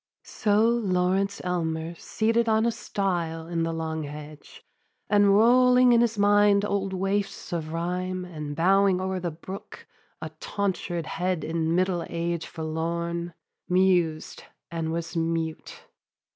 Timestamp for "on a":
2.49-2.71